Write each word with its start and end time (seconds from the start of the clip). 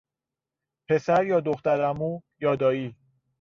پسر 0.87 1.25
یا 1.25 1.39
دختر 1.39 1.81
عمو 1.85 2.21
یا 2.39 2.55
دایی 2.55 2.95